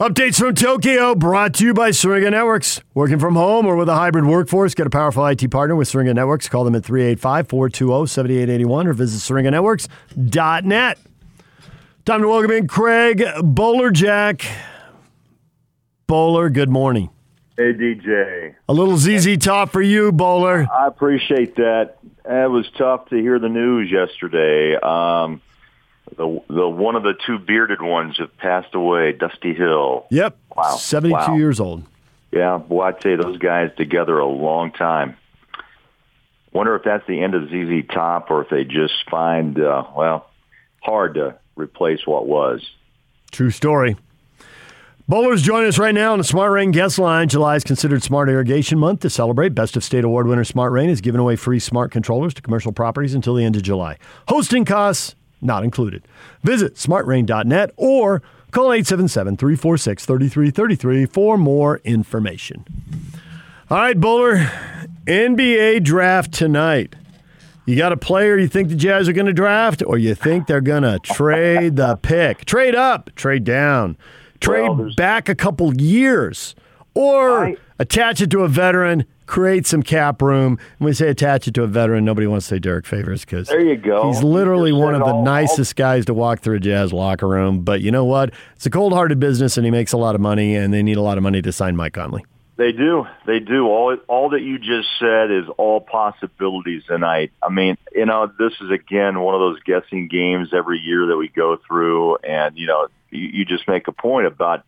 [0.00, 2.80] Updates from Tokyo brought to you by Syringa Networks.
[2.94, 6.12] Working from home or with a hybrid workforce, get a powerful IT partner with Syringa
[6.12, 6.48] Networks.
[6.48, 10.98] Call them at 385 420 7881 or visit syringanetworks.net.
[12.04, 14.44] Time to welcome in Craig Bolerjack.
[16.08, 17.10] Bowler, good morning.
[17.56, 18.56] Hey, DJ.
[18.68, 20.66] A little ZZ Top for you, Bowler.
[20.76, 21.98] I appreciate that.
[22.24, 24.74] It was tough to hear the news yesterday.
[24.74, 25.40] Um,
[26.16, 30.06] the the one of the two bearded ones have passed away, Dusty Hill.
[30.10, 30.36] Yep.
[30.56, 30.76] Wow.
[30.76, 31.36] 72 Wow.
[31.36, 31.84] years old.
[32.32, 35.16] Yeah, boy, I'd say those guys together a long time.
[36.52, 40.30] Wonder if that's the end of ZZ Top, or if they just find uh, well
[40.82, 42.60] hard to replace what was.
[43.32, 43.96] True story.
[45.06, 47.28] Bowlers join us right now on the Smart Rain guest line.
[47.28, 49.00] July is considered Smart Irrigation Month.
[49.00, 52.32] To celebrate, Best of State Award winner Smart Rain is giving away free smart controllers
[52.34, 53.98] to commercial properties until the end of July.
[54.28, 56.06] Hosting costs not included.
[56.42, 62.64] Visit smartrain.net or call 877 346 3333 for more information.
[63.70, 64.36] All right, Bowler,
[65.06, 66.94] NBA draft tonight.
[67.66, 70.46] You got a player you think the Jazz are going to draft, or you think
[70.46, 72.44] they're going to trade the pick?
[72.44, 73.96] Trade up, trade down,
[74.40, 76.54] trade Well, back a couple years,
[76.94, 80.58] or I- attach it to a veteran, create some cap room.
[80.78, 83.48] When we say attach it to a veteran, nobody wants to say Derrick Favors because
[83.48, 84.06] There you go.
[84.08, 87.28] he's literally one of the all- all- nicest guys to walk through a Jazz locker
[87.28, 87.60] room.
[87.60, 88.30] But you know what?
[88.56, 91.02] It's a cold-hearted business, and he makes a lot of money, and they need a
[91.02, 92.24] lot of money to sign Mike Conley.
[92.56, 93.04] They do.
[93.26, 93.66] They do.
[93.66, 97.32] All all that you just said is all possibilities tonight.
[97.42, 101.16] I mean, you know, this is again one of those guessing games every year that
[101.16, 104.62] we go through, and you know, you, you just make a point about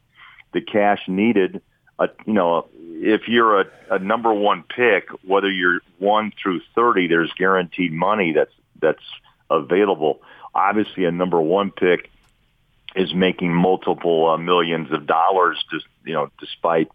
[0.52, 1.62] the cash needed.
[1.98, 7.06] Uh, you know, if you're a, a number one pick, whether you're one through thirty,
[7.06, 9.02] there's guaranteed money that's that's
[9.50, 10.20] available.
[10.54, 12.10] Obviously, a number one pick
[12.94, 16.90] is making multiple uh, millions of dollars, just you know, despite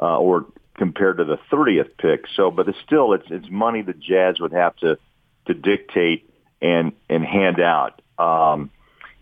[0.00, 2.26] uh, or compared to the 30th pick.
[2.34, 4.98] So, but it's still, it's it's money the Jazz would have to
[5.46, 6.28] to dictate
[6.60, 8.70] and and hand out, um,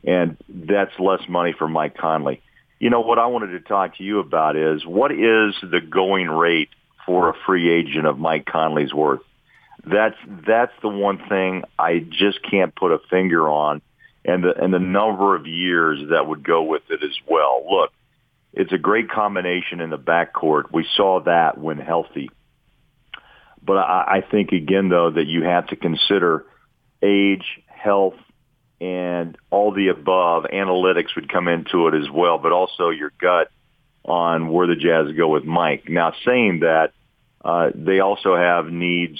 [0.05, 2.41] and that's less money for Mike Conley.
[2.79, 6.29] You know what I wanted to talk to you about is what is the going
[6.29, 6.71] rate
[7.07, 9.21] for a free agent of Mike Conley's worth?
[9.87, 13.83] That's that's the one thing I just can't put a finger on,
[14.25, 17.65] and the and the number of years that would go with it as well.
[17.71, 17.93] Look,
[18.55, 20.73] it's a great combination in the backcourt.
[20.73, 22.31] We saw that when healthy.
[23.63, 26.47] But I, I think again though that you have to consider
[27.03, 28.15] age, health,
[28.85, 30.45] and all the above.
[30.45, 33.51] Analytics would come into it as well, but also your gut
[34.05, 35.89] on where the Jazz go with Mike.
[35.89, 36.93] Now, saying that,
[37.43, 39.19] uh, they also have needs,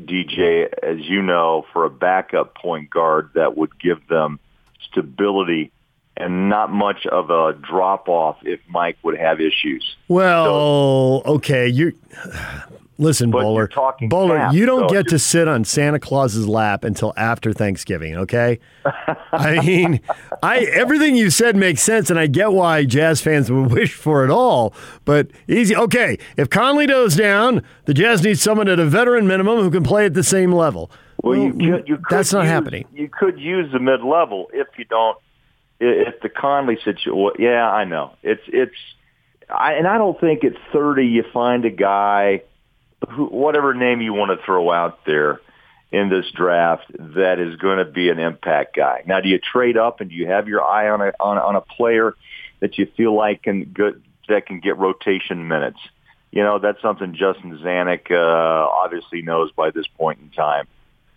[0.00, 4.40] DJ, as you know, for a backup point guard that would give them
[4.90, 5.70] stability
[6.16, 9.96] and not much of a drop off if Mike would have issues.
[10.08, 11.92] Well, okay, you
[12.98, 13.68] listen, Bowler.
[14.08, 18.16] Bowler, cap, you don't so get to sit on Santa Claus's lap until after Thanksgiving.
[18.16, 18.58] Okay,
[19.32, 20.00] I mean,
[20.42, 24.24] I everything you said makes sense, and I get why Jazz fans would wish for
[24.24, 24.74] it all.
[25.04, 26.18] But easy, okay.
[26.36, 30.04] If Conley goes down, the Jazz need someone at a veteran minimum who can play
[30.04, 30.90] at the same level.
[31.22, 32.84] Well, you mm, could, you could that's not use- happening.
[32.92, 35.16] You could use the mid level if you don't.
[35.84, 38.76] If the Conley situation, yeah, I know it's it's,
[39.50, 42.42] I, and I don't think at thirty you find a guy,
[43.10, 45.40] who whatever name you want to throw out there
[45.90, 49.02] in this draft that is going to be an impact guy.
[49.06, 51.56] Now, do you trade up and do you have your eye on a on, on
[51.56, 52.14] a player
[52.60, 55.80] that you feel like can good that can get rotation minutes?
[56.30, 60.66] You know, that's something Justin Zanik uh, obviously knows by this point in time.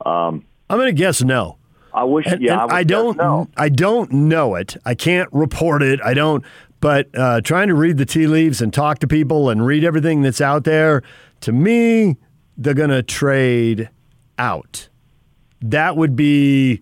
[0.04, 1.58] Um, I'm going to guess no.
[1.96, 3.48] I wish, And, yeah, and I, I don't no.
[3.58, 4.76] I don't know it.
[4.86, 6.00] I can't report it.
[6.04, 6.44] I don't
[6.86, 10.22] but uh, trying to read the tea leaves and talk to people and read everything
[10.22, 11.02] that's out there,
[11.42, 12.16] to me,
[12.58, 13.90] they're going to trade
[14.38, 14.88] out.
[15.62, 16.82] That would be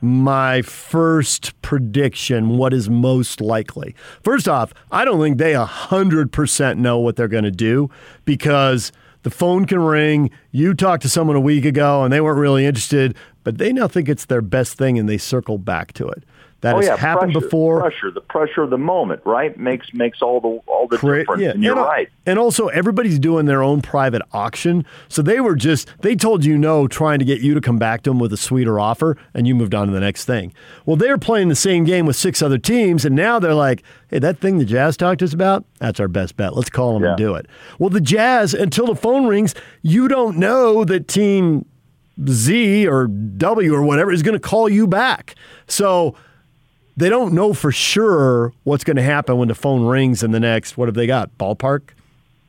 [0.00, 3.94] my first prediction what is most likely.
[4.22, 7.90] First off, I don't think they 100% know what they're going to do
[8.24, 8.92] because
[9.22, 10.30] the phone can ring.
[10.50, 13.88] You talked to someone a week ago and they weren't really interested, but they now
[13.88, 16.24] think it's their best thing and they circle back to it.
[16.62, 17.80] That oh has yeah, happened pressure, before.
[17.80, 19.58] Pressure, the pressure of the moment, right?
[19.58, 21.40] Makes makes all the all the Cra- difference.
[21.40, 22.08] yeah, and you're and, right.
[22.26, 24.84] And also, everybody's doing their own private auction.
[25.08, 28.02] So they were just, they told you no, trying to get you to come back
[28.02, 30.52] to them with a sweeter offer, and you moved on to the next thing.
[30.84, 34.18] Well, they're playing the same game with six other teams, and now they're like, hey,
[34.18, 36.54] that thing the Jazz talked to us about, that's our best bet.
[36.54, 37.46] Let's call them and do it.
[37.78, 41.64] Well, the Jazz, until the phone rings, you don't know that team
[42.28, 45.34] Z or W or whatever is going to call you back.
[45.66, 46.14] So
[46.96, 50.40] they don't know for sure what's going to happen when the phone rings in the
[50.40, 51.36] next, what have they got?
[51.38, 51.90] Ballpark?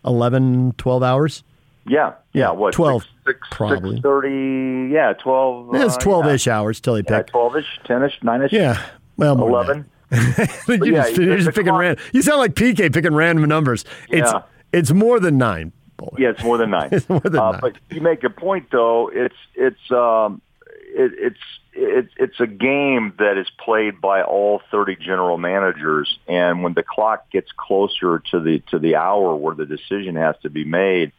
[0.06, 1.44] 11, 12 hours?
[1.88, 2.52] Yeah, yeah.
[2.52, 4.00] What 12, six, six, probably.
[4.02, 5.74] 6:30, Yeah, twelve.
[5.74, 6.32] it's uh, 12 yeah.
[6.34, 7.28] ish hours till they Yeah, pick.
[7.28, 8.52] twelve-ish, ten-ish, nine-ish.
[8.54, 8.80] Yeah.
[9.18, 10.48] Well, more than eleven.
[10.68, 12.06] you're yeah, just, you're just picking clock- random.
[12.14, 13.84] You sound like PK picking random numbers.
[14.10, 14.42] It's Yeah.
[14.72, 15.72] it's more than nine.
[16.18, 16.90] Yeah, it's more than nine.
[16.92, 17.62] It's more than uh, nine.
[17.62, 19.10] But you make a point, though.
[19.14, 21.40] It's it's um, it, it's
[21.74, 26.84] it's it's a game that is played by all 30 general managers, and when the
[26.84, 31.12] clock gets closer to the to the hour where the decision has to be made,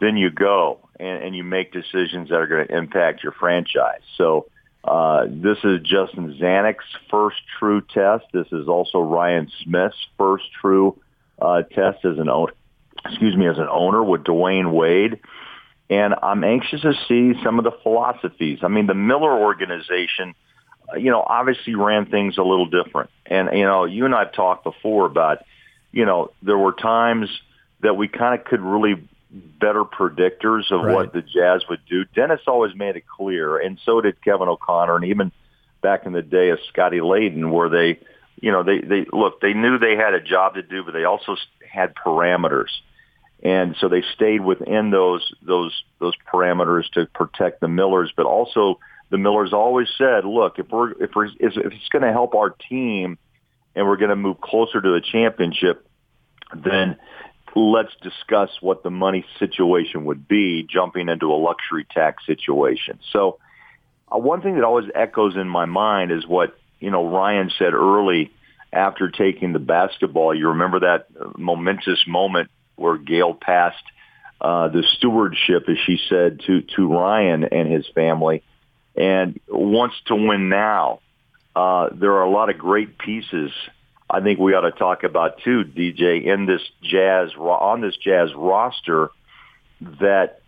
[0.00, 4.02] then you go and, and you make decisions that are going to impact your franchise.
[4.16, 4.46] So.
[4.86, 8.26] Uh, this is Justin Zanik's first true test.
[8.34, 11.00] This is also Ryan Smith's first true
[11.40, 12.52] uh, test as an owner
[13.04, 15.20] excuse me, as an owner with Dwyane Wade.
[15.90, 18.60] And I'm anxious to see some of the philosophies.
[18.62, 20.34] I mean, the Miller organization,
[20.92, 23.10] uh, you know, obviously ran things a little different.
[23.26, 25.44] And, you know, you and I have talked before about,
[25.92, 27.28] you know, there were times
[27.80, 30.94] that we kind of could really better predictors of Right.
[30.94, 32.04] what the Jazz would do.
[32.14, 35.32] Dennis always made it clear, and so did Kevin O'Connor, and even
[35.82, 37.98] back in the day of Scotty Layden, where they,
[38.40, 41.04] you know, they they look, they knew they had a job to do, but they
[41.04, 41.36] also
[41.68, 42.70] had parameters,
[43.44, 48.78] and so they stayed within those those those parameters to protect the Millers, but also
[49.10, 52.50] the Millers always said, look, if we're if we're if it's going to help our
[52.50, 53.18] team,
[53.74, 55.86] and we're going to move closer to the championship,
[56.54, 56.96] then
[57.56, 62.98] let's discuss what the money situation would be jumping into a luxury tax situation.
[63.12, 63.38] So
[64.10, 67.74] uh, one thing that always echoes in my mind is what, you know, Ryan said
[67.74, 68.32] early
[68.72, 70.34] after taking the basketball.
[70.34, 73.82] You remember that uh, momentous moment where Gail passed
[74.40, 78.42] uh, the stewardship, as she said, to, to Ryan and his family
[78.96, 81.00] and wants to win now.
[81.56, 83.52] Uh, there are a lot of great pieces
[84.08, 88.30] I think we ought to talk about too, DJ, in this jazz on this jazz
[88.34, 89.10] roster
[90.00, 90.40] that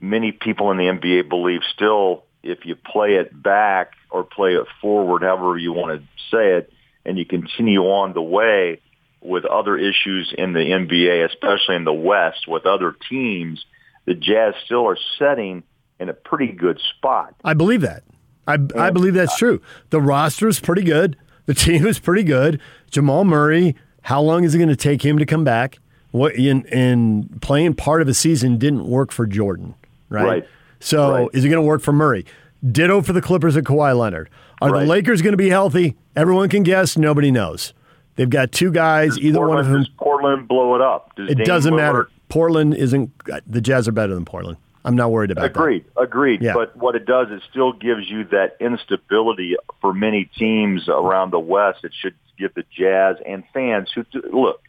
[0.00, 4.66] many people in the NBA believe still, if you play it back or play it
[4.80, 6.72] forward, however you want to say it,
[7.04, 8.80] and you continue on the way
[9.20, 13.64] with other issues in the NBA, especially in the West with other teams,
[14.04, 15.62] the Jazz still are setting
[15.98, 17.34] in a pretty good spot.
[17.44, 18.04] I believe that.
[18.46, 19.60] I, I believe that's true.
[19.90, 21.16] The roster is pretty good.
[21.46, 22.60] The team is pretty good.
[22.90, 25.78] Jamal Murray, how long is it going to take him to come back?
[26.10, 29.74] What in, in playing part of a season didn't work for Jordan,
[30.08, 30.24] right?
[30.24, 30.48] Right.
[30.80, 31.28] So Right.
[31.34, 32.24] is it going to work for Murray?
[32.66, 34.30] Ditto for the Clippers and Kawhi Leonard.
[34.62, 34.80] Are Right.
[34.80, 35.96] the Lakers going to be healthy?
[36.16, 36.96] Everyone can guess.
[36.96, 37.74] Nobody knows.
[38.18, 41.14] They've got two guys, either one of Portland, whom does Portland blow it up?
[41.14, 42.10] Does it doesn't Lillard- matter.
[42.28, 43.12] Portland isn't.
[43.46, 44.58] The Jazz are better than Portland.
[44.84, 45.50] I'm not worried about that.
[45.50, 46.42] Agreed, agreed.
[46.42, 46.54] Yeah.
[46.54, 51.38] But what it does, it still gives you that instability for many teams around the
[51.38, 51.84] West.
[51.84, 54.62] It should give the Jazz and fans who look.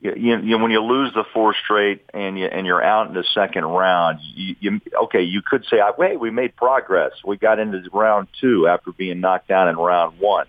[0.00, 3.14] You, you, you, when you lose the four straight and you and you're out in
[3.14, 5.22] the second round, you, you okay?
[5.22, 7.12] You could say, "Wait, we made progress.
[7.24, 10.46] We got into round two after being knocked down in round one."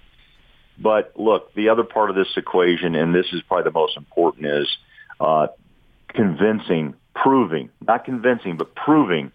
[0.78, 4.46] But look, the other part of this equation, and this is probably the most important,
[4.48, 4.78] is
[5.20, 5.48] uh,
[6.10, 9.32] convincing, proving, not convincing, but proving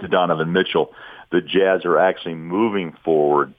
[0.00, 0.92] to Donovan Mitchell,
[1.30, 3.54] the Jazz are actually moving forward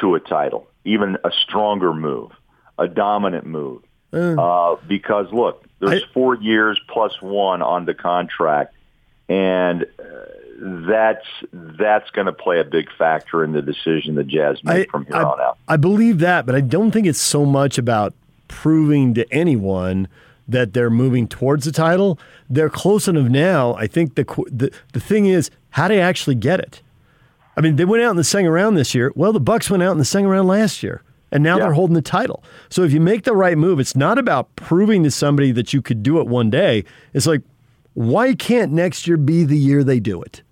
[0.00, 2.30] to a title, even a stronger move,
[2.78, 3.82] a dominant move.
[4.12, 8.74] Uh, because look, there's I- four years plus one on the contract,
[9.28, 10.04] and uh,
[10.58, 11.26] that's
[11.78, 15.16] that's going to play a big factor in the decision the Jazz make from here
[15.16, 15.58] I, on out.
[15.68, 18.14] I believe that, but I don't think it's so much about
[18.48, 20.08] proving to anyone
[20.48, 22.18] that they're moving towards the title.
[22.48, 23.74] They're close enough now.
[23.74, 26.82] I think the the the thing is how do you actually get it?
[27.56, 29.12] I mean, they went out in the second round this year.
[29.16, 31.64] Well, the Bucks went out in the second round last year, and now Yeah.
[31.64, 32.42] they're holding the title.
[32.68, 35.80] So if you make the right move, it's not about proving to somebody that you
[35.82, 36.84] could do it one day.
[37.14, 37.40] It's like,
[37.94, 40.42] why can't next year be the year they do it?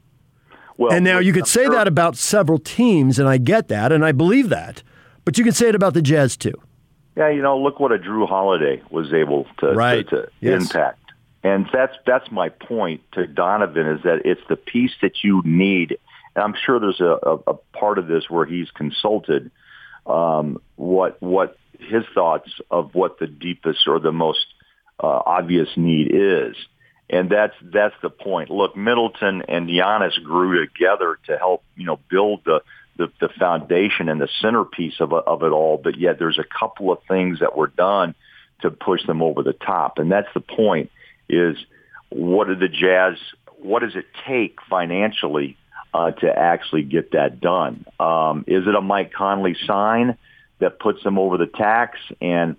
[0.76, 3.68] Well, And now you I'm could say sure- that about several teams, and I get
[3.68, 4.82] that, and I believe that.
[5.24, 6.54] But you could say it about the Jazz too.
[7.16, 10.08] Yeah, you know, look what a Jrue Holiday was able to Right.
[10.08, 10.62] to, to Yes.
[10.62, 10.98] impact.
[11.44, 15.98] And that's that's my point to Donovan is that it's the piece that you need.
[16.34, 19.50] And I'm sure there's a, a, a part of this where he's consulted
[20.06, 24.46] um, what what his thoughts of what the deepest or the most
[25.02, 26.56] uh, obvious need is.
[27.10, 28.50] And that's that's the point.
[28.50, 32.62] Look, Middleton and Giannis grew together to help you know build the
[32.96, 35.80] the, the foundation and the centerpiece of of it all.
[35.82, 38.14] But yet, there's a couple of things that were done
[38.62, 40.90] to push them over the top, and that's the point.
[41.28, 41.56] Is
[42.08, 43.18] what do the Jazz?
[43.58, 45.56] What does it take financially
[45.92, 47.84] uh, to actually get that done?
[48.00, 50.16] Um, is it a Mike Conley sign?
[50.64, 52.56] that puts them over the tax, and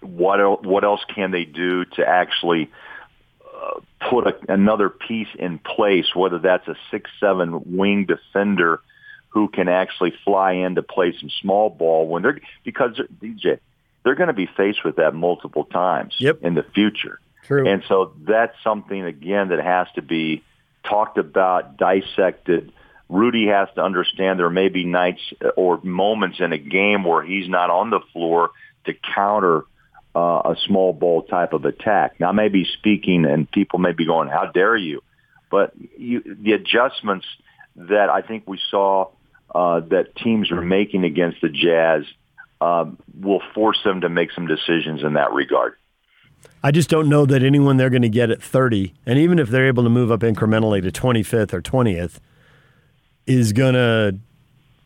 [0.00, 2.70] what el- what else can they do to actually
[4.10, 6.14] put a, another piece in place?
[6.14, 8.80] Whether that's a six seven wing defender
[9.30, 13.58] who can actually fly in to play some small ball when they're because DJ
[14.04, 16.38] they're going to be faced with that multiple times Yep.
[16.42, 17.20] in the future.
[17.44, 17.68] True.
[17.68, 20.42] And so that's something again that has to be
[20.84, 22.72] talked about, dissected.
[23.08, 25.20] Rudy has to understand there may be nights
[25.56, 28.50] or moments in a game where he's not on the floor
[28.84, 29.64] to counter
[30.14, 32.18] uh, a small ball type of attack.
[32.18, 35.02] Now, I may be speaking, and people may be going, "How dare you?"
[35.50, 37.26] But you, the adjustments
[37.76, 39.10] that I think we saw
[39.54, 42.04] uh, that teams are making against the Jazz
[42.60, 45.74] um, will force them to make some decisions in that regard.
[46.62, 49.48] I just don't know that anyone they're going to get at 30, and even if
[49.48, 52.18] they're able to move up incrementally to 25th or 20th,
[53.26, 54.18] is going to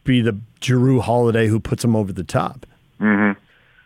[0.04, 2.66] be the Jrue Holiday who puts them over the top.
[3.00, 3.38] Mm-hmm.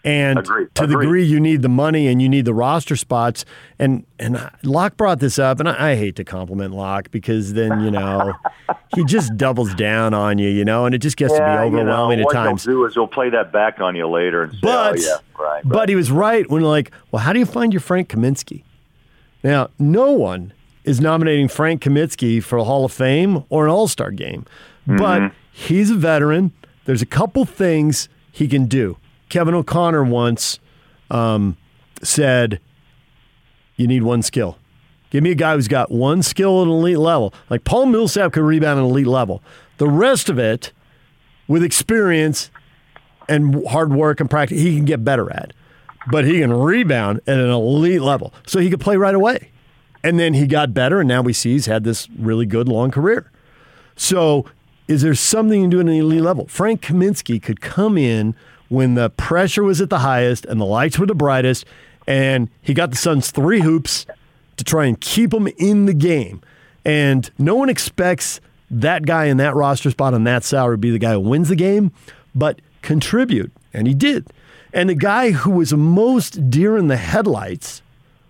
[0.06, 0.72] And Agreed.
[0.76, 3.44] to the degree you need the money and you need the roster spots,
[3.78, 7.80] and and Locke brought this up, and I, I hate to compliment Locke because then
[7.80, 8.32] you know
[8.94, 12.18] he just doubles down on you, you know, and it just gets to be overwhelming
[12.20, 12.64] you know, at what times.
[12.64, 15.16] he'll do is he'll play that back on you later and say, But "Oh yeah,
[15.44, 15.88] right." but right.
[15.88, 18.62] he was right when like, well, how do you find your Frank Kaminsky?
[19.42, 20.52] Now, no one
[20.84, 24.46] is nominating Frank Kaminsky for a Hall of Fame or an All Star game,
[24.86, 24.98] Mm-hmm.
[24.98, 26.52] but he's a veteran.
[26.84, 28.98] There's a couple things he can do.
[29.28, 30.58] Kevin O'Connor once
[31.10, 31.56] um,
[32.02, 32.60] said,
[33.76, 34.58] "You need one skill."
[35.10, 37.32] Give me a guy who's got one skill at an elite level.
[37.48, 39.42] Like Paul Millsap can rebound at an elite level.
[39.78, 40.72] The rest of it,
[41.46, 42.50] with experience
[43.28, 45.52] and hard work and practice, he can get better at.
[46.10, 48.34] But he can rebound at an elite level.
[48.46, 49.50] So he could play right away.
[50.02, 52.90] And then he got better, and now we see he's had this really good long
[52.90, 53.30] career.
[53.96, 54.44] So
[54.86, 56.46] is there something you can do at an elite level?
[56.46, 58.34] Frank Kaminsky could come in
[58.68, 61.64] when the pressure was at the highest and the lights were the brightest,
[62.06, 64.06] and he got the Suns three hoops
[64.56, 66.40] to try and keep them in the game.
[66.84, 70.90] And no one expects that guy in that roster spot on that salary to be
[70.90, 71.92] the guy who wins the game,
[72.34, 73.52] but contribute.
[73.72, 74.26] And he did.
[74.72, 77.82] And the guy who was most deer in the headlights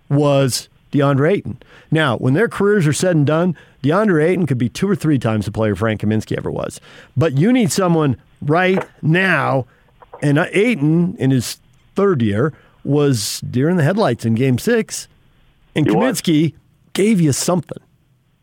[0.09, 1.61] was DeAndre Ayton.
[1.91, 5.19] Now, when their careers are said and done, DeAndre Ayton could be two or three
[5.19, 6.79] times the player Frank Kaminsky ever was.
[7.15, 9.65] But you need someone right now.
[10.21, 11.59] And Ayton, in his
[11.95, 15.07] third year, was deer in the headlights in game six.
[15.75, 16.21] And He was.
[16.21, 16.53] Kaminsky
[16.93, 17.77] gave you something.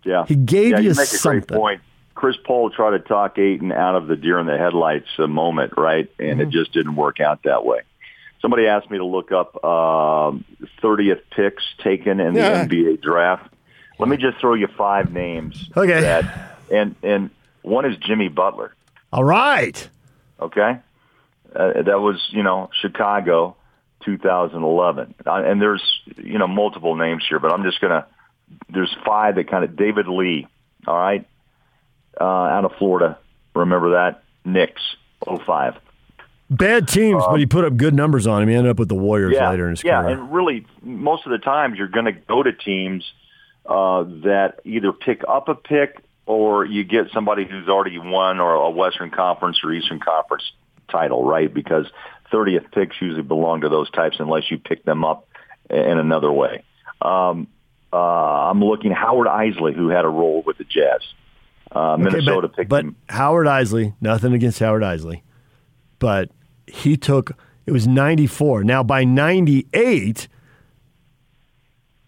[0.04, 1.40] yeah, he gave yeah, you make a something.
[1.40, 1.80] great point.
[2.14, 5.72] Chris Paul tried to talk Ayton out of the deer in the headlights a moment,
[5.76, 6.08] right?
[6.18, 6.40] And Mm-hmm.
[6.42, 7.80] it just didn't work out that way.
[8.40, 10.44] Somebody asked me to look up um,
[10.82, 13.52] 30th picks taken in the NBA draft.
[13.98, 15.68] Let me just throw you five names.
[15.76, 16.00] Okay.
[16.02, 17.30] That, and and
[17.62, 18.74] one is Jimmy Butler.
[19.12, 19.88] All right.
[20.40, 20.78] Okay,
[21.54, 23.56] uh, that was you know Chicago,
[24.04, 25.82] 2011, uh, and there's
[26.16, 28.06] you know multiple names here, but I'm just gonna
[28.68, 30.46] there's five that kind of David Lee,
[30.86, 31.26] all right,
[32.20, 33.18] uh, out of Florida.
[33.54, 34.82] Remember that Knicks,
[35.46, 35.76] 05.
[36.50, 38.48] Bad teams, but he put up good numbers on him.
[38.48, 39.94] He ended up with the Warriors Um, yeah, later in his career.
[39.94, 43.02] yeah, and really most of the times you're going to go to teams
[43.64, 48.54] uh, that either pick up a pick or you get somebody who's already won or
[48.54, 50.44] a Western Conference or Eastern Conference
[50.90, 51.52] title, right?
[51.52, 51.86] Because
[52.32, 55.28] 30th picks usually belong to those types unless you pick them up
[55.70, 56.64] in another way.
[57.00, 57.48] Um,
[57.92, 57.96] uh,
[58.50, 61.00] I'm looking Howard Eisley, who had a role with the Jazz.
[61.74, 62.96] Uh, Okay, Minnesota but, picked but him.
[63.08, 65.22] Howard Eisley, nothing against Howard Eisley,
[65.98, 66.30] but
[66.66, 67.32] he took
[67.66, 68.64] it was 94.
[68.64, 70.28] Now by 98,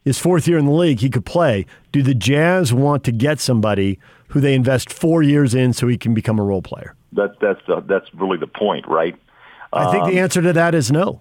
[0.04, 1.66] his fourth year in the league, he could play.
[1.92, 5.96] Do the Jazz want to get somebody who they invest four years in so he
[5.96, 6.94] can become a role player?
[7.16, 9.16] That, that's the, that's really the point, right?
[9.72, 11.20] I think Um, the answer to that is no.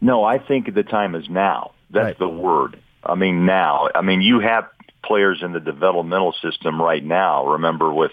[0.00, 1.72] No, I think the time is now.
[1.90, 2.18] That's Right.
[2.18, 2.78] the word.
[3.04, 3.88] I mean, now.
[3.94, 4.68] I mean, you have
[5.04, 7.46] players in the developmental system right now.
[7.46, 8.12] Remember with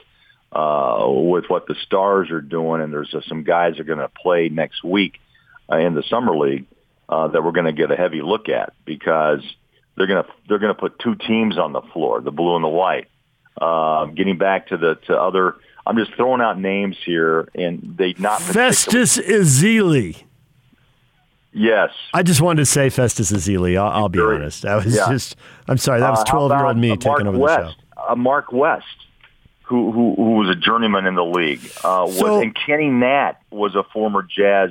[0.52, 4.10] uh, with what the stars are doing, and there's uh, some guys are going to
[4.10, 5.20] play next week
[5.72, 6.66] uh, in the summer league
[7.08, 9.42] uh, that we're going to get a heavy look at because
[9.96, 12.64] they're going to they're going to put two teams on the floor, the blue and
[12.64, 13.08] the white.
[13.62, 15.56] Uh, getting back to the to other,
[15.90, 20.22] I'm just throwing out names here, and they not Festus Ezeli.
[21.52, 23.76] Yes, I just wanted to say Festus Ezeli.
[23.76, 24.66] I'll, I'll be honest.
[24.66, 25.10] I was yeah.
[25.10, 25.36] just,
[25.68, 26.00] I'm sorry.
[26.00, 27.72] That was Uh, 12 year old me uh, taking over West, the
[28.04, 28.12] show.
[28.12, 28.86] Uh, Mark West,
[29.64, 33.38] who, who who was a journeyman in the league, uh, was, So- and Kenny Natt
[33.50, 34.70] was a former Jazz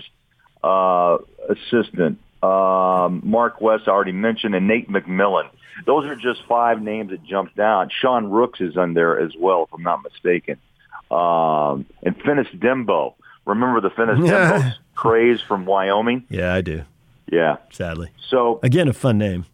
[0.62, 2.20] uh, assistant.
[2.44, 5.48] Um, Mark West, I already mentioned, and Nate McMillan.
[5.84, 7.90] Those are just five names that jumped down.
[7.90, 10.58] Sean Rooks is on there as well, if I'm not mistaken.
[11.10, 13.14] Um, and Fennis Dembo.
[13.46, 16.24] Remember the Fennis Dembo craze from Wyoming?
[16.28, 16.82] Yeah, I do.
[17.30, 17.56] Yeah.
[17.70, 18.10] Sadly.
[18.28, 19.46] So again, a fun name.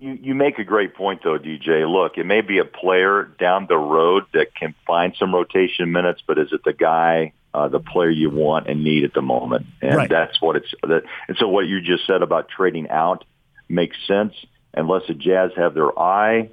[0.00, 1.88] You you make a great point though, DJ.
[1.90, 6.22] Look, it may be a player down the road that can find some rotation minutes,
[6.26, 9.66] but is it the guy, uh, the player you want and need at the moment?
[9.80, 10.10] And Right.
[10.10, 10.74] that's what it's.
[10.82, 13.24] That, and so what you just said about trading out
[13.68, 14.34] makes sense
[14.74, 16.50] unless the Jazz have their eye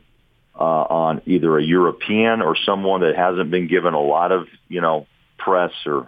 [0.59, 4.81] uh, on either a European or someone that hasn't been given a lot of you
[4.81, 6.07] know press or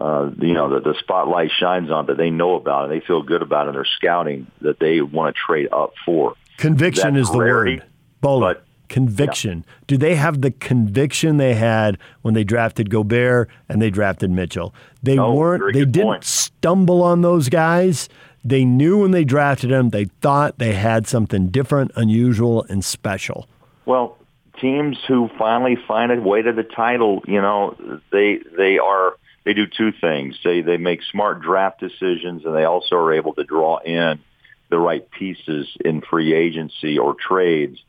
[0.00, 3.22] uh, you know that the spotlight shines on that they know about and they feel
[3.22, 6.34] good about and they're scouting that they want to trade up for.
[6.56, 7.84] Conviction That's is the rarity, word.
[8.20, 8.54] Bowler.
[8.54, 9.64] but- conviction.
[9.86, 14.74] Do they have the conviction they had when they drafted Gobert and they drafted Mitchell?
[15.00, 15.72] They Oh, weren't.
[15.72, 16.24] They didn't point.
[16.24, 18.08] stumble on those guys.
[18.44, 19.90] They knew when they drafted them.
[19.90, 23.48] They thought they had something different, unusual, and special.
[23.90, 24.18] Well,
[24.60, 27.74] teams who finally find a way to the title, you know,
[28.12, 30.38] they they are they do two things.
[30.44, 34.20] They they make smart draft decisions, and they also are able to draw in
[34.68, 37.80] the right pieces in free agency or trades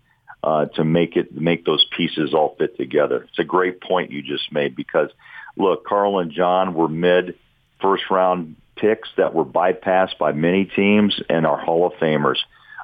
[0.43, 3.27] uh, to make it make those pieces all fit together.
[3.29, 5.11] It's a great point you just made because
[5.55, 7.35] look, Carl and John were mid
[7.79, 12.39] first round picks that were bypassed by many teams and are Hall of Famers.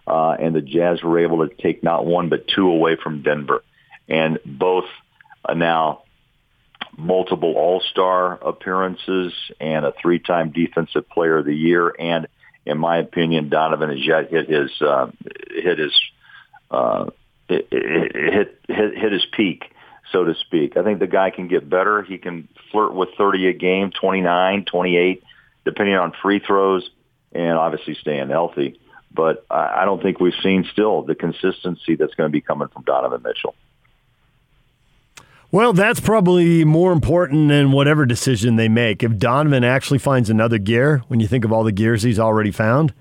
[0.07, 3.61] Uh, and the Jazz were able to take not one but two away from Denver,
[4.07, 4.85] and both
[5.43, 6.03] are now
[6.97, 11.93] multiple All-Star appearances and a three-time Defensive Player of the Year.
[11.99, 12.27] And
[12.65, 15.07] in my opinion, Donovan has yet hit his uh,
[15.51, 15.93] hit his
[16.71, 17.09] uh,
[17.47, 19.63] hit, hit hit hit his peak,
[20.11, 20.77] so to speak.
[20.77, 22.01] I think the guy can get better.
[22.01, 25.23] He can flirt with 30 a game, 29, 28,
[25.65, 26.89] depending on free throws,
[27.31, 28.79] and obviously staying healthy.
[29.11, 32.67] But I I don't think we've seen still the consistency that's going to be coming
[32.67, 33.55] from Donovan Mitchell.
[35.49, 39.01] Well, that's probably more important than whatever decision they make.
[39.01, 42.51] If Donovan actually finds another gear, when you think of all the gears he's already
[42.51, 42.93] found,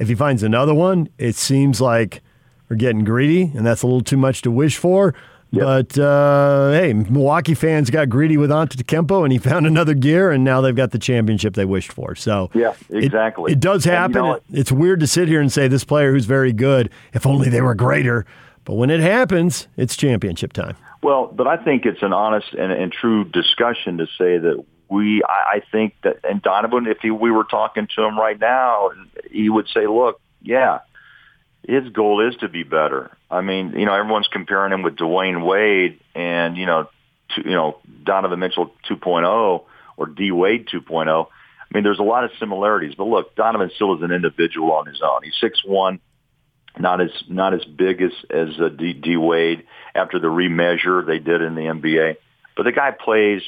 [0.00, 2.20] if he finds another one, it seems like
[2.68, 5.14] we're getting greedy, and that's a little too much to wish for.
[5.54, 5.64] Yep.
[5.64, 10.44] But uh, hey, Milwaukee fans got greedy with Antetokounmpo, and he found another gear, and
[10.44, 12.14] now they've got the championship they wished for.
[12.14, 13.52] So Yeah, exactly.
[13.52, 14.12] it, does And you happen.
[14.14, 16.90] know, it's weird to sit here and say this player who's very good.
[17.12, 18.26] If only they were greater.
[18.64, 20.76] But when it happens, it's championship time.
[21.02, 25.22] Well, but I think it's an honest and, and true discussion to say that we,
[25.22, 28.90] I, I think that, and Donovan, if he, we were talking to him right now,
[29.30, 30.78] he would say, look, yeah,
[31.66, 33.16] his goal is to be better.
[33.30, 36.88] I mean, you know, everyone's comparing him with Dwyane Wade and, you know,
[37.34, 39.64] to, you know, Donovan Mitchell 2.0
[39.96, 41.26] or D Wade 2.0.
[41.26, 44.86] I mean, there's a lot of similarities, but look, Donovan still is an individual on
[44.86, 45.22] his own.
[45.24, 46.00] He's six one,
[46.78, 51.18] not as not as big as as uh, D, D Wade after the remeasure they
[51.18, 52.16] did in the NBA,
[52.56, 53.42] but the guy plays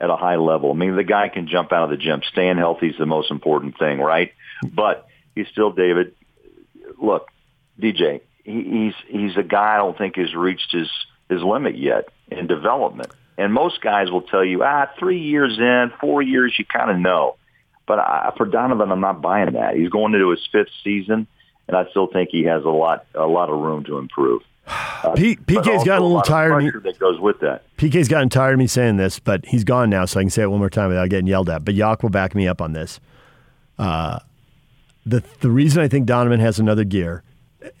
[0.00, 0.70] at a high level.
[0.70, 2.20] I mean, the guy can jump out of the gym.
[2.30, 4.32] Staying healthy is the most important thing, right?
[4.62, 6.14] But he's still David.
[7.02, 7.30] Look,
[7.80, 10.88] DJ, he, he's he's a guy I don't think has reached his
[11.28, 13.10] his limit yet in development.
[13.38, 16.96] And most guys will tell you, ah, three years in, four years, you kind of
[16.98, 17.36] know.
[17.86, 19.76] But I, for Donovan, I'm not buying that.
[19.76, 21.26] He's going into his fifth season,
[21.68, 24.42] and I still think he has a lot a lot of room to improve.
[25.04, 26.80] Uh, P- PK's gotten a little tired of me.
[26.82, 27.62] that goes with that.
[27.76, 30.42] PK's gotten tired of me saying this, but he's gone now, so I can say
[30.42, 31.66] it one more time without getting yelled at.
[31.66, 32.98] But Yak will back me up on this.
[33.78, 34.18] Uh,
[35.04, 37.22] the the reason I think Donovan has another gear,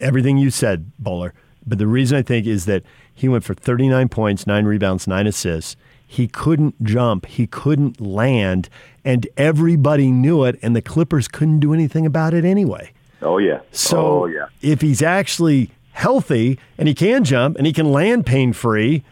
[0.00, 1.34] everything you said, Bowler,
[1.66, 5.26] but the reason I think is that he went for 39 points, nine rebounds, nine
[5.26, 5.76] assists.
[6.06, 8.68] He couldn't jump, he couldn't land,
[9.04, 12.92] and everybody knew it, and the Clippers couldn't do anything about it anyway.
[13.22, 13.60] Oh yeah.
[13.72, 14.46] So oh yeah.
[14.62, 19.02] if he's actually healthy and he can jump and he can land pain free,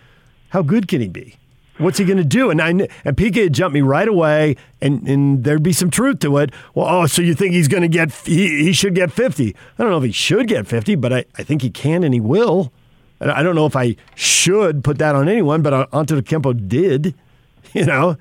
[0.50, 1.36] how good can he be?
[1.78, 2.50] What's he going to do?
[2.50, 6.36] And I and PK jumped me right away, and, and there'd be some truth to
[6.38, 6.52] it.
[6.74, 8.12] Well, oh, so you think he's going to get?
[8.12, 9.56] He, he should get fifty.
[9.78, 12.14] I don't know if he should get fifty, but I, I think he can and
[12.14, 12.72] he will.
[13.20, 17.14] And I don't know if I should put that on anyone, but uh, Antetokounmpo did.
[17.72, 18.16] You know,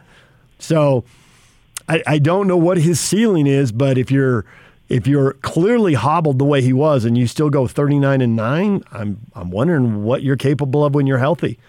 [0.57, 1.03] so
[1.87, 4.45] I, I don't know what his ceiling is, but if you're
[4.89, 8.83] if you're clearly hobbled the way he was and you still go 39 and 9,
[8.91, 11.59] I'm I'm wondering what you're capable of when you're healthy.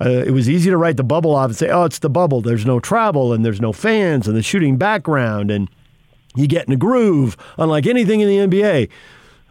[0.00, 2.40] Uh, it was easy to write the bubble off and say, "Oh, it's the bubble.
[2.40, 5.68] There's no travel and there's no fans and the shooting background and
[6.34, 8.88] you get in a groove unlike anything in the NBA."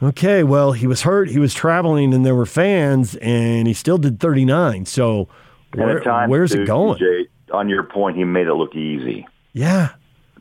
[0.03, 3.99] Okay, well, he was hurt, he was traveling and there were fans and he still
[3.99, 4.85] did 39.
[4.85, 5.27] So
[5.75, 6.97] where- where's too, it going?
[6.97, 9.27] DJ, on your point, he made it look easy.
[9.53, 9.89] Yeah.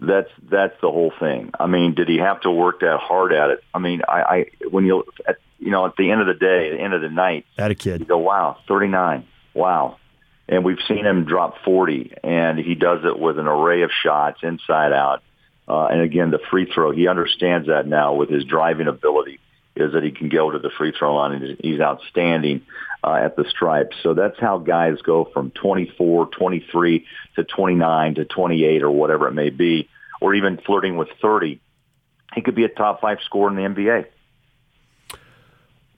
[0.00, 1.50] That's that's the whole thing.
[1.60, 3.62] I mean, did he have to work that hard at it?
[3.74, 6.70] I mean, I, I when you at, you know at the end of the day,
[6.70, 9.96] at the end of the night, at a kid, you go, wow, thirty nine, wow,
[10.48, 14.40] and we've seen him drop 40, and he does it with an array of shots
[14.42, 15.22] inside out.
[15.68, 19.38] Uh, and again, the free throw, he understands that now with his driving ability
[19.76, 22.62] is that he can go to the free throw line and he's outstanding
[23.04, 23.92] uh, at the stripe.
[24.02, 29.32] So that's how guys go from 24, 23 to 29 to 28 or whatever it
[29.32, 29.88] may be,
[30.20, 31.60] or even flirting with 30.
[32.34, 34.06] He could be a top five scorer in the NBA.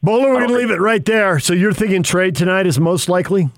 [0.03, 1.39] Bowler, we're going to leave it right there.
[1.39, 3.51] So you're thinking trade tonight is most likely?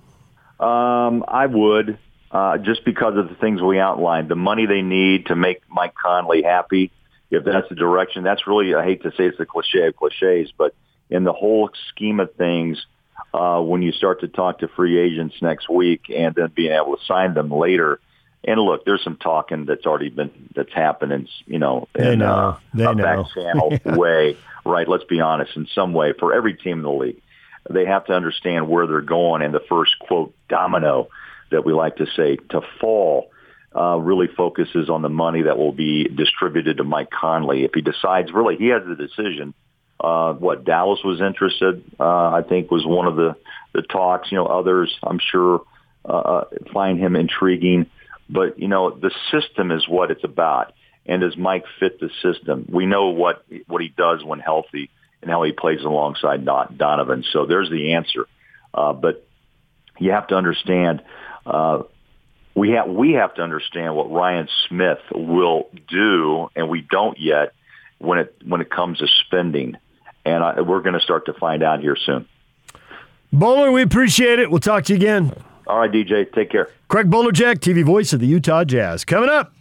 [0.61, 1.99] Um, I would,
[2.31, 4.29] uh, just because of the things we outlined.
[4.29, 6.93] The money they need to make Mike Conley happy,
[7.31, 10.53] if that's the direction, that's really, I hate to say it's the cliche of cliches,
[10.57, 10.75] but
[11.09, 12.85] in the whole scheme of things,
[13.33, 16.97] uh, when you start to talk to free agents next week and then being able
[16.97, 18.01] to sign them later,
[18.47, 22.27] and look, there's some talking that's already been that's happening, in you know in know.
[22.27, 22.95] Uh, a know.
[22.95, 24.89] back channel way, right?
[24.89, 25.57] Let's be honest.
[25.57, 27.23] In some way, for every team in the league,
[27.69, 31.09] they have to understand where they're going, and the first quote domino
[31.51, 33.31] that we like to say to fall
[33.75, 37.81] uh, really focuses on the money that will be distributed to Mike Conley if he
[37.81, 38.33] decides.
[38.33, 39.55] Really, he has the decision.
[39.99, 43.37] Uh, what Dallas was interested, uh, I think, was one of the
[43.73, 44.31] the talks.
[44.31, 45.63] You know, others, I'm sure,
[46.05, 47.87] uh, find him intriguing.
[48.29, 50.74] But you know, the system is what it's about.
[51.07, 52.67] And does Mike fit the system?
[52.71, 54.91] We know what what he does when healthy
[55.21, 57.25] and how he plays alongside Donovan.
[57.33, 58.27] So there's the answer.
[58.73, 59.27] Uh, but
[59.99, 61.03] you have to understand.
[61.47, 61.83] Uh,
[62.55, 67.53] we have we have to understand what Ryan Smith will do, and we don't yet
[67.99, 69.77] when it when it comes to spending.
[70.25, 72.27] And I, we're going to start to find out here soon.
[73.33, 74.51] Bowler, we appreciate it.
[74.51, 75.35] We'll talk to you again.
[75.67, 76.33] All right, DJ.
[76.33, 76.69] Take care.
[76.89, 79.05] Craig Bolerjack, TV voice of the Utah Jazz.
[79.05, 79.53] Coming up,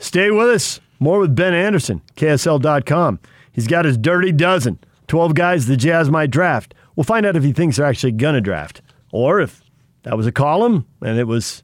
[0.00, 0.80] stay with us.
[0.98, 3.20] More with Ben Anderson, KSL.com.
[3.52, 6.74] He's got his dirty dozen 12 guys the Jazz might draft.
[6.94, 8.82] We'll find out if he thinks they're actually going to draft
[9.12, 9.62] or if
[10.02, 11.62] that was a column and it was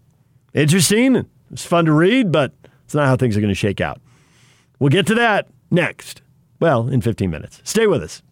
[0.55, 1.17] interesting.
[1.17, 2.53] It was fun to read, but
[2.85, 4.01] it's not how things are going to shake out.
[4.79, 6.23] We'll get to that next.
[6.59, 7.61] Well, in 15 minutes.
[7.65, 8.23] Stay with us.